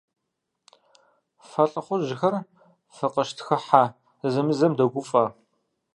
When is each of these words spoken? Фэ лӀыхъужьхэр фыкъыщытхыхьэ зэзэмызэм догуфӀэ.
Фэ 1.49 1.63
лӀыхъужьхэр 1.71 2.35
фыкъыщытхыхьэ 2.95 3.83
зэзэмызэм 4.31 4.73
догуфӀэ. 4.77 5.25